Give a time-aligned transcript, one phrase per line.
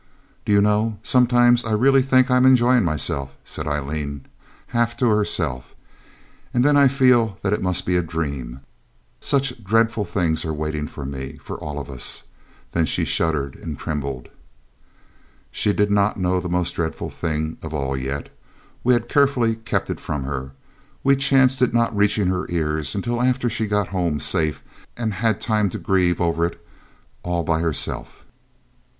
[0.45, 4.25] 'Do you know, sometimes I really think I am enjoying myself,' said Aileen,
[4.69, 5.75] half to herself,
[6.55, 8.61] 'and then I feel that it must be a dream.
[9.19, 12.33] Such dreadful things are waiting for me for us all.'
[12.71, 14.29] Then she shuddered and trembled.
[15.51, 18.29] She did not know the most dreadful thing of all yet.
[18.83, 20.53] We had carefully kept it from her.
[21.03, 24.63] We chanced its not reaching her ears until after she had got home safe
[24.97, 26.67] and had time to grieve over it
[27.21, 28.25] all by herself.